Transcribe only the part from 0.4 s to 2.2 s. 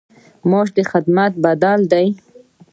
معاش د خدمت بدل دی